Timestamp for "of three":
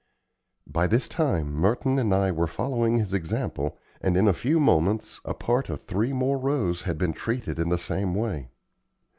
5.69-6.11